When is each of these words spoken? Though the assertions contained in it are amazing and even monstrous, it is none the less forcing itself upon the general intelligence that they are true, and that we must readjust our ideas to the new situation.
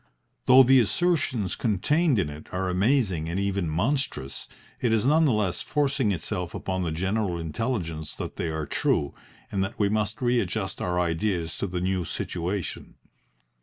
Though 0.47 0.63
the 0.63 0.79
assertions 0.79 1.55
contained 1.55 2.17
in 2.17 2.27
it 2.31 2.47
are 2.51 2.69
amazing 2.69 3.29
and 3.29 3.39
even 3.39 3.69
monstrous, 3.69 4.47
it 4.79 4.91
is 4.91 5.05
none 5.05 5.25
the 5.25 5.31
less 5.31 5.61
forcing 5.61 6.11
itself 6.11 6.55
upon 6.55 6.81
the 6.81 6.91
general 6.91 7.37
intelligence 7.37 8.15
that 8.15 8.35
they 8.35 8.47
are 8.47 8.65
true, 8.65 9.13
and 9.51 9.63
that 9.63 9.77
we 9.77 9.89
must 9.89 10.19
readjust 10.19 10.81
our 10.81 10.99
ideas 10.99 11.55
to 11.59 11.67
the 11.67 11.81
new 11.81 12.03
situation. 12.03 12.95